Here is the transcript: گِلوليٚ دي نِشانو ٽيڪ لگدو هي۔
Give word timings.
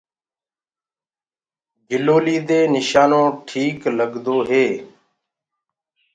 گِلوليٚ 1.89 2.41
دي 2.47 2.59
نِشانو 2.73 3.23
ٽيڪ 3.47 3.79
لگدو 3.97 4.37
هي۔ 4.49 4.67